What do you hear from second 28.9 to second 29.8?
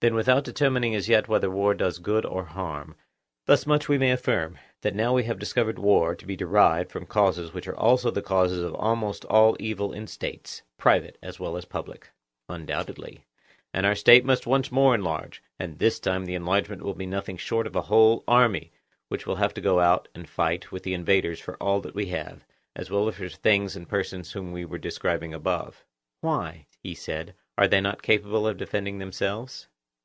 themselves?